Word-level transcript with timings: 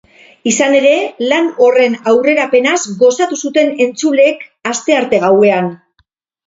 Izan 0.51 0.77
ere, 0.77 0.93
lan 1.33 1.49
horren 1.65 1.97
aurrerapenaz 2.13 2.81
gozatu 3.05 3.41
zuten 3.45 3.71
entzuleek 3.89 4.45
astearte 4.75 5.27
gauean. 5.29 5.71